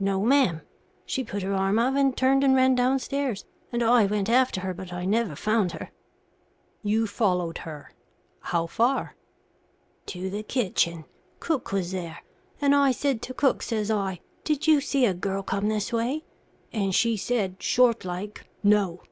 [0.00, 0.62] "No, ma'am;
[1.06, 4.74] she put her arm up and turned and ran downstairs, and I went after her,
[4.74, 5.92] but I never found her."
[6.82, 7.92] "You followed her
[8.40, 9.14] how far?"
[10.06, 11.04] "To the kitchen.
[11.38, 12.18] Cook was there.
[12.60, 16.24] And I said to cook, says I: 'Did you see a girl come this way?'
[16.72, 19.02] And she said, short like: 'No.'"